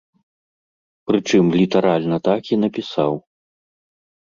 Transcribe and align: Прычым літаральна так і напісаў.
Прычым 1.11 1.43
літаральна 1.59 2.17
так 2.31 2.43
і 2.55 2.61
напісаў. 2.65 3.13